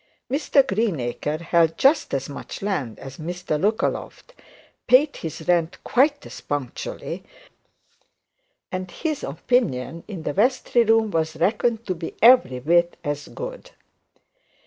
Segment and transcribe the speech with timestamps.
[0.31, 4.33] Mr Greenacres held just as much land as Mr Lookaloft,
[4.87, 7.23] paid his rent quite as punctually,
[8.71, 13.69] and his opinion in the vestry room was reckoned to be every whit as good.